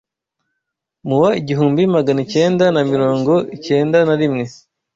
mu 1.07 1.15
wa 1.21 1.29
igihumbi 1.41 1.81
Magana 1.95 2.19
icyenda 2.25 2.65
na 2.75 2.81
mirongo 2.91 3.33
ictena 3.55 3.97
narimwe 4.07 4.45